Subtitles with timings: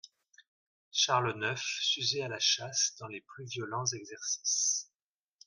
[0.91, 4.89] Charles neuf s'usait à la chasse dans les plus violents exercices.